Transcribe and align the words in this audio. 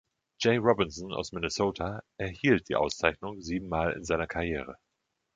J. 0.39 0.57
Robinson 0.57 1.13
aus 1.13 1.31
Minnesota 1.31 2.01
erhielt 2.17 2.67
die 2.69 2.75
Auszeichnung 2.75 3.39
sieben 3.39 3.69
Mal 3.69 3.93
in 3.93 4.03
seiner 4.03 4.25
Karriere. 4.25 4.79